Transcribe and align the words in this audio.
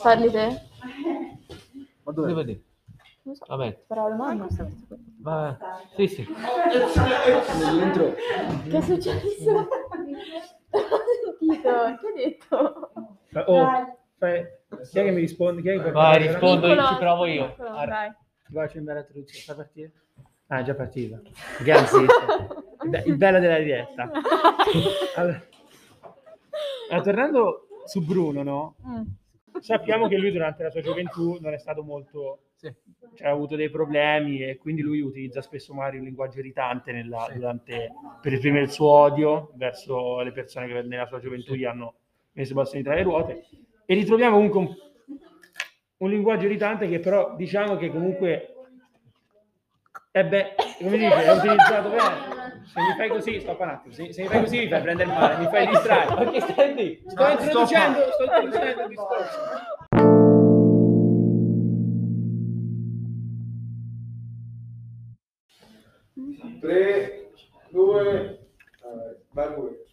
Parli 0.00 0.30
te? 0.30 0.60
Ma 2.04 2.12
dove? 2.12 2.28
Dove 2.28 2.34
vedi? 2.34 2.64
Non 3.22 3.34
so. 3.34 3.44
Vabbè, 3.48 3.84
Però 3.88 4.08
domanda. 4.08 4.46
va. 5.20 5.58
Sì, 5.96 6.06
sì. 6.06 6.24
Dentro. 7.76 8.14
Che 8.14 8.76
è 8.76 8.80
successo? 8.80 9.50
Non 9.50 9.66
ho 10.70 11.02
sentito. 11.40 11.68
Che 12.00 12.06
hai 12.06 12.14
detto? 12.14 12.90
Oh, 13.46 13.66
fai... 14.18 14.46
chi 14.88 14.98
è 15.00 15.02
che 15.02 15.10
mi 15.10 15.20
risponde? 15.20 15.62
Chi 15.62 15.68
è 15.68 15.82
che 15.82 15.90
Vai, 15.90 16.28
rispondo, 16.28 16.68
io 16.68 16.86
ci 16.86 16.96
provo 16.96 17.26
io. 17.26 17.48
piccolo, 17.50 17.70
Vai. 17.70 18.10
Ti 18.46 18.52
faccio 18.52 18.78
andare 18.78 18.98
a 19.00 19.02
traduzione. 19.02 19.40
Sta 19.42 19.54
partire? 19.56 19.92
Ah, 20.46 20.60
è 20.60 20.62
già 20.62 20.74
partita. 20.74 21.20
Grazie. 21.60 22.00
il, 22.02 22.88
be- 22.88 23.02
il 23.04 23.16
bello 23.16 23.40
della 23.40 23.58
diretta. 23.58 24.10
Allora, 25.16 27.02
tornando 27.02 27.66
su 27.84 28.00
Bruno, 28.04 28.42
no? 28.44 28.76
Mm. 28.86 29.02
Sappiamo 29.60 30.08
che 30.08 30.16
lui 30.16 30.30
durante 30.32 30.62
la 30.62 30.70
sua 30.70 30.80
gioventù 30.80 31.38
non 31.40 31.52
è 31.52 31.58
stato 31.58 31.82
molto... 31.82 32.42
Sì. 32.56 32.72
Cioè, 33.14 33.28
ha 33.28 33.30
avuto 33.30 33.54
dei 33.56 33.70
problemi 33.70 34.42
e 34.42 34.56
quindi 34.58 34.82
lui 34.82 35.00
utilizza 35.00 35.40
spesso 35.42 35.72
magari 35.74 35.98
un 35.98 36.04
linguaggio 36.04 36.40
irritante 36.40 36.90
nella- 36.92 37.26
Sì. 37.28 37.34
durante, 37.34 37.92
per 38.20 38.32
esprimere 38.32 38.64
il 38.64 38.70
suo 38.70 38.88
odio 38.90 39.52
verso 39.54 40.20
le 40.22 40.32
persone 40.32 40.66
che 40.66 40.82
nella 40.82 41.06
sua 41.06 41.20
gioventù 41.20 41.54
gli 41.54 41.64
hanno 41.64 41.94
messo 42.32 42.52
i 42.52 42.54
bastoni 42.56 42.82
tra 42.82 42.94
le 42.94 43.02
ruote. 43.02 43.44
E 43.86 43.94
ritroviamo 43.94 44.36
comunque 44.36 44.58
un, 44.60 44.76
un 45.98 46.10
linguaggio 46.10 46.46
irritante 46.46 46.88
che 46.88 46.98
però 46.98 47.34
diciamo 47.36 47.76
che 47.76 47.90
comunque 47.90 48.54
è 50.10 50.24
beh, 50.24 50.54
come 50.80 50.96
dice, 50.98 51.24
è 51.24 51.32
utilizzato 51.32 51.88
bene. 51.90 52.27
Se 52.72 52.80
mi 52.80 52.94
fai 52.96 53.08
così, 53.08 53.40
stoppa 53.40 53.64
un 53.64 53.70
attimo, 53.70 53.94
se, 53.94 54.12
se 54.12 54.22
mi 54.22 54.28
fai 54.28 54.40
così 54.42 54.58
mi 54.58 54.68
fai 54.68 54.82
prendere 54.82 55.08
male, 55.10 55.36
mi 55.38 55.46
fai 55.48 55.66
distrarre. 55.66 56.14
Perché 56.16 56.40
stai 56.40 56.74
lì? 56.74 57.02
Sto 57.06 57.22
No, 57.22 57.30
introducendo, 57.30 57.98
sto 58.12 58.24
introducendo 58.24 58.82
il 58.82 58.88
discorso. 58.88 59.38
Tre, 66.60 67.30
due, 67.70 68.38
vai 69.32 69.54
pure. 69.54 69.84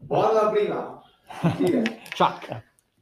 Buona 0.00 0.50
prima. 0.50 1.02
Sì, 1.56 1.82
Ciao. 2.14 2.38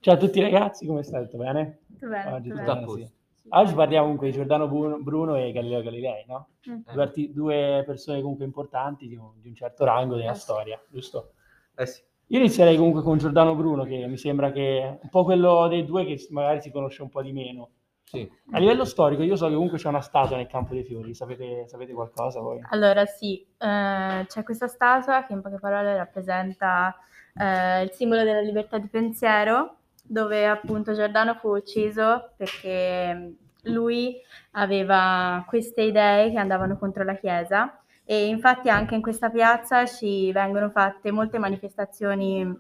Ciao 0.00 0.14
a 0.14 0.16
tutti 0.16 0.40
ragazzi, 0.40 0.86
come 0.86 1.02
state? 1.02 1.24
Tutto 1.24 1.38
bene? 1.38 1.78
Tutto 1.88 2.08
bene, 2.08 2.32
Oggi 2.32 2.48
tutto 2.48 2.60
tutto 2.60 2.72
bene. 2.74 2.80
a 2.80 2.84
posto. 2.84 3.10
Oggi 3.48 3.74
parliamo 3.74 4.04
comunque 4.04 4.28
di 4.28 4.32
Giordano 4.32 4.68
Bruno, 4.68 5.36
e 5.36 5.52
Galileo 5.52 5.82
Galilei, 5.82 6.24
no? 6.26 6.48
Mm. 6.68 6.80
Due, 6.92 7.02
arti- 7.02 7.32
due 7.32 7.82
persone 7.86 8.20
comunque 8.20 8.44
importanti 8.44 9.06
di 9.06 9.14
un, 9.16 9.30
di 9.40 9.48
un 9.48 9.54
certo 9.54 9.84
rango 9.84 10.16
della 10.16 10.32
Eh 10.32 10.34
sì. 10.34 10.40
storia, 10.40 10.82
giusto? 10.88 11.32
Eh 11.76 11.86
sì. 11.86 12.02
Io 12.28 12.38
inizierei 12.38 12.76
comunque 12.76 13.02
con 13.02 13.18
Giordano 13.18 13.54
Bruno, 13.54 13.84
che 13.84 14.06
mi 14.06 14.16
sembra 14.16 14.50
che 14.50 14.80
è 14.80 14.98
un 15.00 15.08
po' 15.08 15.22
quello 15.22 15.68
dei 15.68 15.84
due 15.84 16.04
che 16.04 16.26
magari 16.30 16.60
si 16.60 16.72
conosce 16.72 17.02
un 17.02 17.08
po' 17.08 17.22
di 17.22 17.32
meno. 17.32 17.70
Sì. 18.02 18.28
A 18.52 18.58
livello 18.58 18.84
storico, 18.84 19.22
io 19.22 19.36
so 19.36 19.46
che 19.46 19.54
comunque 19.54 19.78
c'è 19.78 19.88
una 19.88 20.00
statua 20.00 20.36
nel 20.36 20.46
Campo 20.46 20.74
dei 20.74 20.84
Fiori, 20.84 21.14
sapete, 21.14 21.66
sapete 21.68 21.92
qualcosa 21.92 22.40
voi? 22.40 22.60
Allora 22.70 23.04
sì, 23.04 23.44
eh, 23.58 24.24
c'è 24.26 24.42
questa 24.44 24.68
statua 24.68 25.24
che 25.24 25.32
in 25.32 25.40
poche 25.40 25.58
parole 25.58 25.96
rappresenta 25.96 26.96
eh, 27.34 27.82
il 27.82 27.90
simbolo 27.90 28.22
della 28.22 28.40
libertà 28.40 28.78
di 28.78 28.88
pensiero, 28.88 29.75
dove 30.06 30.46
appunto 30.46 30.94
Giordano 30.94 31.34
fu 31.34 31.48
ucciso 31.48 32.32
perché 32.36 33.34
lui 33.64 34.16
aveva 34.52 35.44
queste 35.48 35.82
idee 35.82 36.30
che 36.30 36.38
andavano 36.38 36.78
contro 36.78 37.04
la 37.04 37.16
Chiesa 37.16 37.80
e 38.04 38.26
infatti 38.28 38.68
anche 38.68 38.94
in 38.94 39.02
questa 39.02 39.30
piazza 39.30 39.84
ci 39.84 40.30
vengono 40.32 40.70
fatte 40.70 41.10
molte 41.10 41.38
manifestazioni 41.38 42.56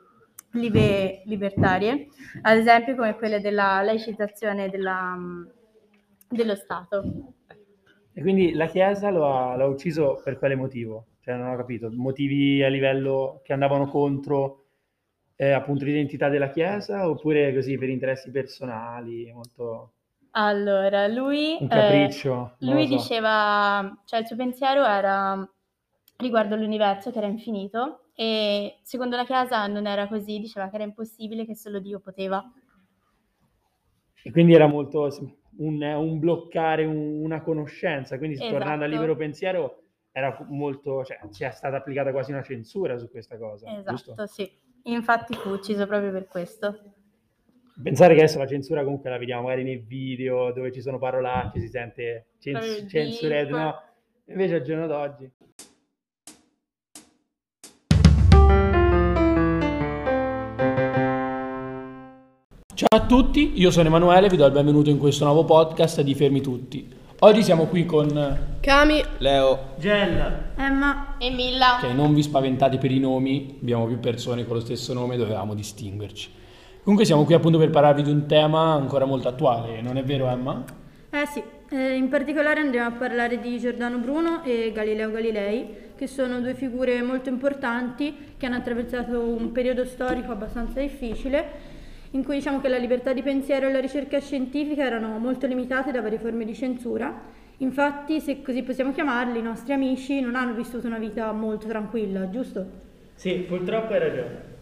libe- 0.52 1.22
libertarie, 1.26 2.08
ad 2.42 2.58
esempio 2.58 2.96
come 2.96 3.14
quelle 3.16 3.40
della 3.40 3.80
laicizzazione 3.82 4.68
della- 4.68 5.16
dello 6.28 6.54
Stato. 6.56 7.02
E 8.12 8.20
quindi 8.22 8.52
la 8.54 8.66
Chiesa 8.66 9.10
lo 9.10 9.26
ha, 9.26 9.54
l'ha 9.56 9.66
ucciso 9.66 10.20
per 10.24 10.38
quale 10.38 10.56
motivo? 10.56 11.06
Cioè 11.20 11.36
non 11.36 11.50
ho 11.50 11.56
capito, 11.56 11.90
motivi 11.92 12.62
a 12.62 12.68
livello 12.68 13.40
che 13.44 13.52
andavano 13.52 13.86
contro 13.88 14.65
eh, 15.36 15.50
appunto 15.52 15.84
l'identità 15.84 16.28
della 16.28 16.50
Chiesa 16.50 17.08
oppure 17.08 17.52
così 17.54 17.76
per 17.78 17.88
interessi 17.90 18.30
personali, 18.30 19.30
molto 19.32 19.92
Allora, 20.38 21.06
lui, 21.08 21.64
un 21.64 21.68
eh, 21.68 21.68
capriccio, 21.68 22.34
lui 22.58 22.86
so. 22.86 22.86
diceva, 22.86 24.02
cioè 24.04 24.20
il 24.20 24.26
suo 24.26 24.36
pensiero 24.36 24.84
era 24.84 25.48
riguardo 26.18 26.54
all'universo 26.54 27.10
che 27.10 27.18
era 27.18 27.26
infinito 27.26 28.10
e 28.14 28.78
secondo 28.82 29.16
la 29.16 29.24
Chiesa 29.24 29.66
non 29.66 29.86
era 29.86 30.06
così, 30.08 30.38
diceva 30.38 30.68
che 30.68 30.74
era 30.76 30.84
impossibile, 30.84 31.46
che 31.46 31.56
solo 31.56 31.80
Dio 31.80 32.00
poteva. 32.00 32.44
E 34.22 34.30
quindi 34.30 34.52
era 34.54 34.66
molto 34.66 35.08
un, 35.58 35.80
un 35.82 36.18
bloccare 36.18 36.84
un- 36.84 37.22
una 37.24 37.40
conoscenza, 37.42 38.18
quindi 38.18 38.44
tornando 38.44 38.84
al 38.84 38.90
Esatto. 38.90 39.00
libero 39.00 39.16
pensiero 39.16 39.82
era 40.12 40.36
molto, 40.48 41.04
cioè 41.04 41.18
c'è 41.30 41.50
stata 41.50 41.76
applicata 41.76 42.10
quasi 42.10 42.32
una 42.32 42.42
censura 42.42 42.98
su 42.98 43.08
questa 43.10 43.38
cosa, 43.38 43.74
giusto? 43.84 44.20
Esatto, 44.20 44.26
sì. 44.26 44.50
Infatti 44.86 45.34
fu 45.34 45.50
ucciso 45.50 45.86
proprio 45.86 46.12
per 46.12 46.28
questo. 46.28 46.78
Pensare 47.82 48.14
che 48.14 48.20
adesso 48.20 48.38
la 48.38 48.46
censura 48.46 48.84
comunque 48.84 49.10
la 49.10 49.18
vediamo 49.18 49.42
magari 49.42 49.64
nei 49.64 49.78
video 49.78 50.52
dove 50.52 50.72
ci 50.72 50.80
sono 50.80 50.98
parolacce, 50.98 51.60
si 51.60 51.68
sente 51.68 52.28
cens- 52.38 52.88
beep. 52.90 53.48
no? 53.48 53.82
Invece 54.26 54.54
al 54.54 54.62
giorno 54.62 54.86
d'oggi. 54.86 55.30
Ciao 62.74 63.00
a 63.00 63.06
tutti, 63.06 63.58
io 63.58 63.70
sono 63.70 63.88
Emanuele, 63.88 64.28
vi 64.28 64.36
do 64.36 64.46
il 64.46 64.52
benvenuto 64.52 64.88
in 64.88 64.98
questo 64.98 65.24
nuovo 65.24 65.44
podcast 65.44 66.00
di 66.02 66.14
Fermi 66.14 66.40
Tutti. 66.40 66.95
Oggi 67.20 67.42
siamo 67.42 67.64
qui 67.64 67.86
con... 67.86 68.58
Cami, 68.60 69.02
Leo. 69.18 69.74
Gella. 69.78 70.50
Emma, 70.54 71.14
E 71.16 71.30
Milla. 71.30 71.78
Ok, 71.82 71.94
non 71.94 72.12
vi 72.12 72.22
spaventate 72.22 72.76
per 72.76 72.90
i 72.90 72.98
nomi, 72.98 73.56
abbiamo 73.58 73.86
più 73.86 73.98
persone 73.98 74.44
con 74.44 74.56
lo 74.56 74.60
stesso 74.60 74.92
nome, 74.92 75.16
dovevamo 75.16 75.54
distinguerci. 75.54 76.30
Comunque 76.82 77.06
siamo 77.06 77.24
qui 77.24 77.32
appunto 77.32 77.56
per 77.56 77.70
parlarvi 77.70 78.02
di 78.02 78.10
un 78.10 78.26
tema 78.26 78.74
ancora 78.74 79.06
molto 79.06 79.28
attuale, 79.28 79.80
non 79.80 79.96
è 79.96 80.04
vero 80.04 80.28
Emma? 80.28 80.62
eh 81.08 81.26
sì, 81.26 81.42
eh, 81.70 81.94
in 81.96 82.10
particolare 82.10 82.60
andremo 82.60 82.86
a 82.86 82.92
parlare 82.92 83.40
di 83.40 83.58
Giordano 83.58 83.96
Bruno 83.96 84.44
e 84.44 84.70
Galileo 84.74 85.10
Galilei, 85.10 85.94
che 85.96 86.06
sono 86.06 86.40
due 86.40 86.54
figure 86.54 87.00
molto 87.00 87.30
importanti 87.30 88.34
che 88.36 88.44
hanno 88.44 88.56
attraversato 88.56 89.18
un 89.18 89.52
periodo 89.52 89.86
storico 89.86 90.32
abbastanza 90.32 90.80
difficile, 90.80 91.75
in 92.10 92.24
cui 92.24 92.36
diciamo 92.36 92.60
che 92.60 92.68
la 92.68 92.78
libertà 92.78 93.12
di 93.12 93.22
pensiero 93.22 93.68
e 93.68 93.72
la 93.72 93.80
ricerca 93.80 94.20
scientifica 94.20 94.84
erano 94.84 95.18
molto 95.18 95.46
limitate 95.46 95.90
da 95.90 96.00
varie 96.00 96.18
forme 96.18 96.44
di 96.44 96.54
censura. 96.54 97.34
Infatti, 97.58 98.20
se 98.20 98.42
così 98.42 98.62
possiamo 98.62 98.92
chiamarli, 98.92 99.38
i 99.38 99.42
nostri 99.42 99.72
amici 99.72 100.20
non 100.20 100.34
hanno 100.36 100.54
vissuto 100.54 100.86
una 100.86 100.98
vita 100.98 101.32
molto 101.32 101.66
tranquilla, 101.66 102.28
giusto? 102.28 102.84
Sì, 103.14 103.44
purtroppo 103.48 103.94
hai 103.94 103.98
ragione. 103.98 104.54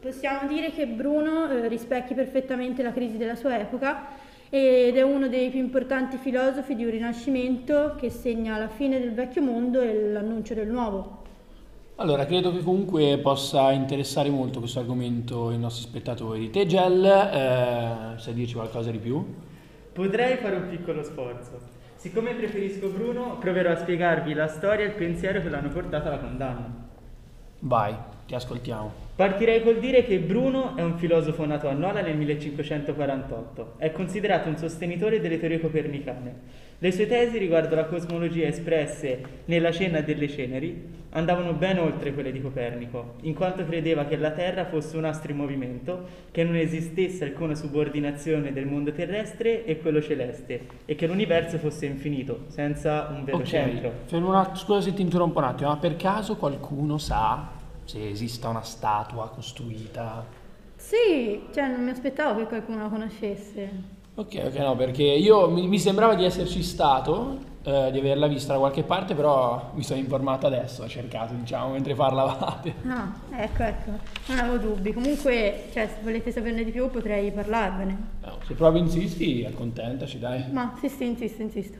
Possiamo 0.00 0.48
dire 0.48 0.70
che 0.70 0.86
Bruno 0.86 1.50
eh, 1.50 1.68
rispecchia 1.68 2.16
perfettamente 2.16 2.82
la 2.82 2.92
crisi 2.92 3.18
della 3.18 3.34
sua 3.34 3.58
epoca 3.58 4.06
ed 4.48 4.96
è 4.96 5.02
uno 5.02 5.28
dei 5.28 5.50
più 5.50 5.60
importanti 5.60 6.16
filosofi 6.16 6.74
di 6.74 6.84
un 6.84 6.90
rinascimento 6.90 7.94
che 7.98 8.08
segna 8.08 8.56
la 8.56 8.68
fine 8.68 8.98
del 8.98 9.12
vecchio 9.12 9.42
mondo 9.42 9.82
e 9.82 10.10
l'annuncio 10.10 10.54
del 10.54 10.68
nuovo. 10.68 11.19
Allora, 12.00 12.24
credo 12.24 12.50
che 12.50 12.62
comunque 12.62 13.18
possa 13.18 13.72
interessare 13.72 14.30
molto 14.30 14.58
questo 14.58 14.78
argomento 14.78 15.48
ai 15.48 15.58
nostri 15.58 15.82
spettatori. 15.82 16.48
Te 16.48 16.64
Gel, 16.64 17.04
eh, 17.04 18.18
sai 18.18 18.32
dirci 18.32 18.54
qualcosa 18.54 18.90
di 18.90 18.96
più? 18.96 19.22
Potrei 19.92 20.38
fare 20.38 20.56
un 20.56 20.68
piccolo 20.70 21.02
sforzo. 21.02 21.60
Siccome 21.96 22.32
preferisco 22.32 22.88
Bruno, 22.88 23.36
proverò 23.36 23.72
a 23.72 23.76
spiegarvi 23.76 24.32
la 24.32 24.46
storia 24.46 24.86
e 24.86 24.88
il 24.88 24.94
pensiero 24.94 25.42
che 25.42 25.50
l'hanno 25.50 25.68
portato 25.68 26.08
alla 26.08 26.20
condanna. 26.20 26.88
Vai, 27.58 27.94
ti 28.24 28.34
ascoltiamo. 28.34 28.90
Partirei 29.20 29.62
col 29.62 29.80
dire 29.80 30.02
che 30.02 30.18
Bruno 30.18 30.74
è 30.78 30.82
un 30.82 30.96
filosofo 30.96 31.44
nato 31.44 31.68
a 31.68 31.74
Nola 31.74 32.00
nel 32.00 32.16
1548. 32.16 33.74
È 33.76 33.92
considerato 33.92 34.48
un 34.48 34.56
sostenitore 34.56 35.20
delle 35.20 35.38
teorie 35.38 35.60
copernicane. 35.60 36.34
Le 36.78 36.90
sue 36.90 37.06
tesi 37.06 37.36
riguardo 37.36 37.74
la 37.74 37.84
cosmologia 37.84 38.46
espresse 38.46 39.20
nella 39.44 39.72
Cena 39.72 40.00
delle 40.00 40.26
Ceneri 40.26 40.88
andavano 41.10 41.52
ben 41.52 41.78
oltre 41.80 42.14
quelle 42.14 42.32
di 42.32 42.40
Copernico, 42.40 43.16
in 43.24 43.34
quanto 43.34 43.62
credeva 43.66 44.06
che 44.06 44.16
la 44.16 44.30
Terra 44.30 44.64
fosse 44.64 44.96
un 44.96 45.04
astro 45.04 45.32
in 45.32 45.36
movimento, 45.36 46.06
che 46.30 46.42
non 46.42 46.56
esistesse 46.56 47.22
alcuna 47.24 47.54
subordinazione 47.54 48.54
del 48.54 48.64
mondo 48.64 48.90
terrestre 48.90 49.66
e 49.66 49.80
quello 49.82 50.00
celeste, 50.00 50.62
e 50.86 50.94
che 50.94 51.06
l'universo 51.06 51.58
fosse 51.58 51.84
infinito, 51.84 52.44
senza 52.46 53.08
un 53.14 53.24
vero 53.24 53.36
Ok, 53.36 53.42
centro. 53.42 53.92
una- 54.12 54.54
scusa 54.54 54.80
se 54.80 54.94
ti 54.94 55.02
interrompo 55.02 55.40
un 55.40 55.44
attimo, 55.44 55.68
ma 55.68 55.76
per 55.76 55.96
caso 55.96 56.36
qualcuno 56.36 56.96
sa 56.96 57.58
se 57.90 58.08
esista 58.08 58.48
una 58.48 58.62
statua 58.62 59.28
costruita? 59.30 60.24
Sì, 60.76 61.42
cioè 61.52 61.66
non 61.68 61.82
mi 61.82 61.90
aspettavo 61.90 62.38
che 62.38 62.46
qualcuno 62.46 62.82
la 62.82 62.88
conoscesse. 62.88 63.98
Ok, 64.14 64.42
ok, 64.46 64.54
no, 64.58 64.76
perché 64.76 65.02
io 65.02 65.50
mi, 65.50 65.66
mi 65.66 65.78
sembrava 65.78 66.14
di 66.14 66.24
esserci 66.24 66.62
stato, 66.62 67.38
eh, 67.62 67.90
di 67.90 67.98
averla 67.98 68.28
vista 68.28 68.52
da 68.52 68.60
qualche 68.60 68.84
parte, 68.84 69.14
però 69.14 69.72
mi 69.74 69.82
sono 69.82 69.98
informato 69.98 70.46
adesso, 70.46 70.84
ho 70.84 70.88
cercato, 70.88 71.34
diciamo, 71.34 71.72
mentre 71.72 71.94
parlavate. 71.94 72.74
Ah, 72.86 73.12
ecco, 73.36 73.62
ecco, 73.64 73.90
non 74.26 74.38
avevo 74.38 74.58
dubbi. 74.58 74.92
Comunque, 74.92 75.70
cioè, 75.72 75.88
se 75.88 76.02
volete 76.02 76.30
saperne 76.30 76.62
di 76.62 76.70
più 76.70 76.88
potrei 76.90 77.32
parlarvene. 77.32 77.96
No, 78.22 78.38
se 78.46 78.54
proprio 78.54 78.82
insisti, 78.82 79.44
accontentaci, 79.44 80.18
dai. 80.20 80.44
Ma 80.52 80.76
sì, 80.78 80.88
sì, 80.88 81.06
insisto, 81.06 81.42
insisto. 81.42 81.78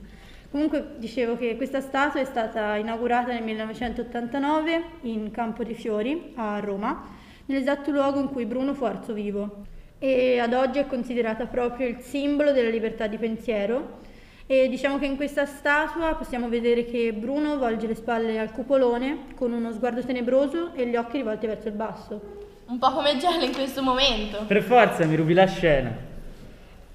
Comunque 0.50 0.94
dicevo 0.96 1.36
che 1.36 1.56
questa 1.56 1.80
statua 1.80 2.20
è 2.20 2.24
stata 2.24 2.74
inaugurata 2.74 3.32
nel 3.32 3.44
1989 3.44 4.82
in 5.02 5.30
Campo 5.30 5.62
dei 5.62 5.74
Fiori 5.74 6.32
a 6.34 6.58
Roma, 6.58 7.06
nell'esatto 7.46 7.92
luogo 7.92 8.18
in 8.18 8.28
cui 8.28 8.46
Bruno 8.46 8.74
fu 8.74 8.82
arso 8.82 9.12
vivo 9.12 9.64
e 10.00 10.40
ad 10.40 10.52
oggi 10.52 10.80
è 10.80 10.86
considerata 10.86 11.46
proprio 11.46 11.86
il 11.86 12.00
simbolo 12.00 12.50
della 12.50 12.68
libertà 12.68 13.06
di 13.06 13.16
pensiero 13.16 13.98
e 14.46 14.68
diciamo 14.68 14.98
che 14.98 15.06
in 15.06 15.14
questa 15.14 15.46
statua 15.46 16.14
possiamo 16.14 16.48
vedere 16.48 16.84
che 16.84 17.12
Bruno 17.12 17.56
volge 17.56 17.86
le 17.86 17.94
spalle 17.94 18.36
al 18.40 18.50
cupolone 18.50 19.26
con 19.36 19.52
uno 19.52 19.70
sguardo 19.70 20.02
tenebroso 20.02 20.74
e 20.74 20.84
gli 20.88 20.96
occhi 20.96 21.18
rivolti 21.18 21.46
verso 21.46 21.68
il 21.68 21.74
basso. 21.74 22.20
Un 22.66 22.78
po' 22.78 22.90
come 22.90 23.16
Giallo 23.18 23.44
in 23.44 23.52
questo 23.52 23.82
momento. 23.82 24.42
Per 24.48 24.62
forza, 24.62 25.04
mi 25.04 25.14
rubi 25.14 25.34
la 25.34 25.46
scena. 25.46 26.09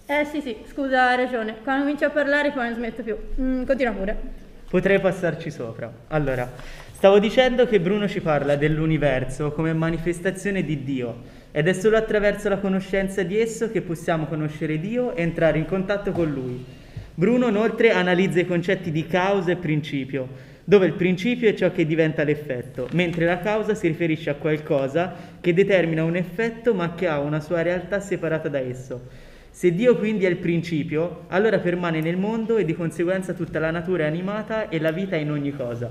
Eh 0.08 0.24
sì 0.26 0.40
sì, 0.40 0.56
scusa, 0.72 1.08
hai 1.08 1.18
ragione, 1.18 1.56
quando 1.64 1.82
comincio 1.82 2.06
a 2.06 2.12
parlare 2.12 2.52
poi 2.52 2.66
non 2.66 2.76
smetto 2.76 3.02
più. 3.02 3.18
Mm, 3.42 3.64
continua 3.64 3.92
pure. 3.92 4.16
Potrei 4.70 5.00
passarci 5.00 5.50
sopra. 5.50 5.92
Allora, 6.10 6.48
stavo 6.92 7.18
dicendo 7.18 7.66
che 7.66 7.80
Bruno 7.80 8.08
ci 8.08 8.22
parla 8.22 8.56
dell'universo 8.56 9.52
come 9.52 9.74
manifestazione 9.74 10.64
di 10.64 10.84
Dio 10.84 11.22
ed 11.52 11.68
è 11.68 11.74
solo 11.74 11.98
attraverso 11.98 12.50
la 12.50 12.60
conoscenza 12.60 13.24
di 13.24 13.40
esso 13.40 13.72
che 13.72 13.82
possiamo 13.82 14.28
conoscere 14.28 14.80
Dio 14.80 15.16
e 15.16 15.24
entrare 15.24 15.58
in 15.58 15.66
contatto 15.66 16.12
con 16.12 16.32
Lui. 16.32 16.64
Bruno 17.16 17.48
inoltre 17.48 17.90
analizza 17.90 18.40
i 18.40 18.46
concetti 18.46 18.92
di 18.92 19.08
causa 19.08 19.54
e 19.54 19.56
principio, 19.56 20.28
dove 20.64 20.86
il 20.86 20.94
principio 20.94 21.50
è 21.50 21.56
ciò 21.56 21.72
che 21.72 21.84
diventa 21.84 22.24
l'effetto, 22.24 22.90
mentre 22.92 23.26
la 23.26 23.40
causa 23.40 23.74
si 23.74 23.88
riferisce 23.88 24.30
a 24.30 24.36
qualcosa 24.36 25.16
che 25.42 25.52
determina 25.52 26.04
un 26.04 26.16
effetto 26.16 26.76
ma 26.76 26.94
che 26.94 27.08
ha 27.08 27.20
una 27.20 27.40
sua 27.40 27.64
realtà 27.64 28.00
separata 28.00 28.50
da 28.50 28.60
esso. 28.60 29.25
Se 29.56 29.74
Dio 29.74 29.96
quindi 29.96 30.26
è 30.26 30.30
il 30.30 30.36
principio, 30.36 31.28
allora 31.30 31.60
permane 31.60 32.02
nel 32.02 32.18
mondo 32.18 32.58
e 32.58 32.66
di 32.66 32.76
conseguenza 32.76 33.32
tutta 33.32 33.58
la 33.58 33.72
natura 33.72 34.04
è 34.04 34.08
animata 34.08 34.68
e 34.68 34.82
la 34.82 34.92
vita 34.92 35.16
è 35.16 35.20
in 35.20 35.32
ogni 35.32 35.52
cosa. 35.52 35.90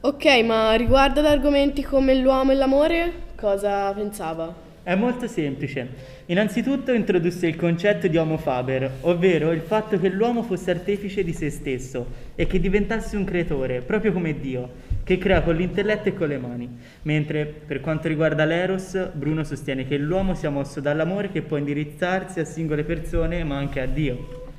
Ok, 0.00 0.42
ma 0.42 0.72
riguardo 0.72 1.20
ad 1.20 1.26
argomenti 1.26 1.82
come 1.82 2.14
l'uomo 2.14 2.52
e 2.52 2.54
l'amore, 2.54 3.12
cosa 3.36 3.92
pensava? 3.92 4.54
È 4.82 4.94
molto 4.94 5.26
semplice. 5.26 5.86
Innanzitutto 6.26 6.92
introdusse 6.92 7.46
il 7.46 7.56
concetto 7.56 8.08
di 8.08 8.16
Homo 8.16 8.38
Faber, 8.38 8.90
ovvero 9.02 9.52
il 9.52 9.60
fatto 9.60 9.98
che 9.98 10.08
l'uomo 10.08 10.42
fosse 10.42 10.70
artefice 10.70 11.22
di 11.22 11.34
se 11.34 11.50
stesso 11.50 12.06
e 12.34 12.46
che 12.46 12.58
diventasse 12.58 13.18
un 13.18 13.24
creatore, 13.24 13.82
proprio 13.82 14.14
come 14.14 14.40
Dio, 14.40 14.70
che 15.04 15.18
crea 15.18 15.42
con 15.42 15.56
l'intelletto 15.56 16.08
e 16.08 16.14
con 16.14 16.28
le 16.28 16.38
mani. 16.38 16.68
Mentre 17.02 17.44
per 17.44 17.80
quanto 17.80 18.08
riguarda 18.08 18.44
l'Eros, 18.44 19.10
Bruno 19.12 19.44
sostiene 19.44 19.86
che 19.86 19.96
l'uomo 19.96 20.34
sia 20.34 20.50
mosso 20.50 20.80
dall'amore 20.80 21.30
che 21.30 21.42
può 21.42 21.56
indirizzarsi 21.56 22.40
a 22.40 22.44
singole 22.44 22.84
persone 22.84 23.44
ma 23.44 23.56
anche 23.56 23.80
a 23.80 23.86
Dio. 23.86 24.50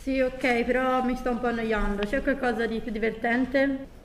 Sì, 0.00 0.20
ok, 0.20 0.64
però 0.64 1.02
mi 1.04 1.16
sto 1.16 1.30
un 1.30 1.40
po' 1.40 1.48
annoiando. 1.48 2.06
C'è 2.06 2.22
qualcosa 2.22 2.66
di 2.66 2.80
più 2.80 2.90
divertente? 2.92 3.96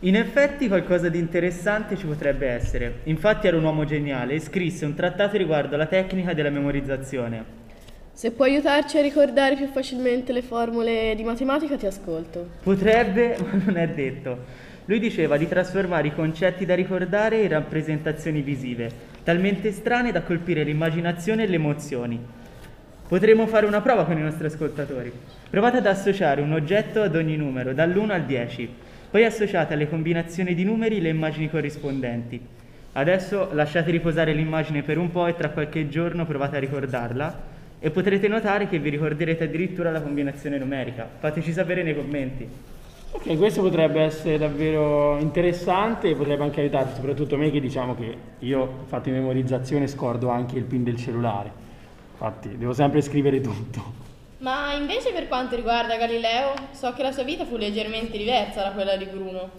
In 0.00 0.16
effetti 0.16 0.68
qualcosa 0.68 1.08
di 1.08 1.18
interessante 1.18 1.96
ci 1.96 2.04
potrebbe 2.04 2.46
essere. 2.46 3.00
Infatti 3.04 3.46
era 3.46 3.56
un 3.56 3.64
uomo 3.64 3.84
geniale 3.84 4.34
e 4.34 4.40
scrisse 4.40 4.84
un 4.84 4.94
trattato 4.94 5.36
riguardo 5.38 5.76
la 5.76 5.86
tecnica 5.86 6.34
della 6.34 6.50
memorizzazione. 6.50 7.62
Se 8.12 8.30
può 8.30 8.44
aiutarci 8.44 8.98
a 8.98 9.00
ricordare 9.00 9.56
più 9.56 9.66
facilmente 9.66 10.32
le 10.32 10.42
formule 10.42 11.14
di 11.16 11.24
matematica 11.24 11.76
ti 11.76 11.86
ascolto. 11.86 12.48
Potrebbe, 12.62 13.36
ma 13.42 13.60
non 13.64 13.76
è 13.76 13.88
detto. 13.88 14.38
Lui 14.86 14.98
diceva 14.98 15.38
di 15.38 15.48
trasformare 15.48 16.08
i 16.08 16.14
concetti 16.14 16.66
da 16.66 16.74
ricordare 16.74 17.40
in 17.40 17.48
rappresentazioni 17.48 18.42
visive, 18.42 18.90
talmente 19.22 19.72
strane 19.72 20.12
da 20.12 20.20
colpire 20.20 20.62
l'immaginazione 20.62 21.44
e 21.44 21.46
le 21.46 21.54
emozioni. 21.54 22.20
Potremmo 23.08 23.46
fare 23.46 23.64
una 23.64 23.80
prova 23.80 24.04
con 24.04 24.18
i 24.18 24.22
nostri 24.22 24.44
ascoltatori. 24.44 25.10
Provate 25.48 25.78
ad 25.78 25.86
associare 25.86 26.42
un 26.42 26.52
oggetto 26.52 27.00
ad 27.00 27.16
ogni 27.16 27.36
numero, 27.36 27.72
dall'1 27.72 28.10
al 28.10 28.24
10. 28.24 28.68
Poi 29.10 29.24
associate 29.24 29.72
alle 29.72 29.88
combinazioni 29.88 30.54
di 30.54 30.64
numeri 30.64 31.00
le 31.00 31.08
immagini 31.08 31.48
corrispondenti. 31.48 32.38
Adesso 32.92 33.50
lasciate 33.52 33.90
riposare 33.90 34.34
l'immagine 34.34 34.82
per 34.82 34.98
un 34.98 35.10
po' 35.10 35.26
e 35.26 35.34
tra 35.34 35.48
qualche 35.48 35.88
giorno 35.88 36.26
provate 36.26 36.56
a 36.56 36.60
ricordarla 36.60 37.42
e 37.78 37.90
potrete 37.90 38.28
notare 38.28 38.68
che 38.68 38.78
vi 38.78 38.90
ricorderete 38.90 39.44
addirittura 39.44 39.90
la 39.90 40.02
combinazione 40.02 40.58
numerica. 40.58 41.08
Fateci 41.18 41.52
sapere 41.52 41.82
nei 41.82 41.94
commenti. 41.94 42.73
Ok, 43.16 43.38
questo 43.38 43.62
potrebbe 43.62 44.02
essere 44.02 44.38
davvero 44.38 45.18
interessante 45.18 46.10
e 46.10 46.14
potrebbe 46.16 46.42
anche 46.42 46.60
aiutarci, 46.60 46.96
soprattutto 46.96 47.36
me 47.36 47.48
che 47.50 47.60
diciamo 47.60 47.94
che 47.94 48.16
io 48.40 48.80
fatto 48.86 49.08
in 49.08 49.14
memorizzazione 49.14 49.86
scordo 49.86 50.28
anche 50.30 50.58
il 50.58 50.64
pin 50.64 50.82
del 50.82 50.96
cellulare. 50.96 51.50
Infatti, 52.10 52.58
devo 52.58 52.72
sempre 52.72 53.00
scrivere 53.00 53.40
tutto. 53.40 54.02
Ma 54.38 54.74
invece 54.74 55.12
per 55.12 55.28
quanto 55.28 55.54
riguarda 55.54 55.96
Galileo, 55.96 56.54
so 56.72 56.92
che 56.92 57.02
la 57.02 57.12
sua 57.12 57.22
vita 57.22 57.44
fu 57.44 57.56
leggermente 57.56 58.18
diversa 58.18 58.64
da 58.64 58.72
quella 58.72 58.96
di 58.96 59.04
Bruno. 59.06 59.50